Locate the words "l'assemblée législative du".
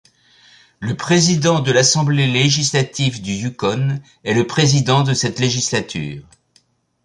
1.71-3.33